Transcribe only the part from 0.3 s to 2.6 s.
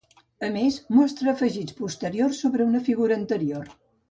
A més, mostra afegits posteriors